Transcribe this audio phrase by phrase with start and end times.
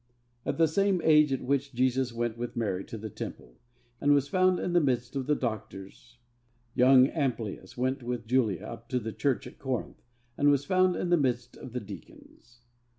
[0.47, 3.59] At the same age at which Jesus went with Mary to the Temple,
[4.01, 6.17] and was found in the midst of the doctors,
[6.73, 10.01] young Amplius went with Julia up to the church at Corinth,
[10.39, 12.61] and was found in the midst of the deacons.